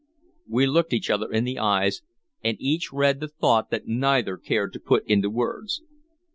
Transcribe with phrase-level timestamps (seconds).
[0.47, 2.01] We looked each other in the eyes,
[2.43, 5.83] and each read the thought that neither cared to put into words.